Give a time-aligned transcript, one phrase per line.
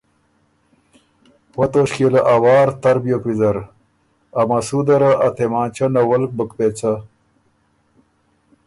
[1.57, 3.57] وۀ توݭکيې له ا وار تر بیوک ویزر،
[4.39, 6.93] ا مسوده ره ا تېمانچۀ نولک بُک پېڅه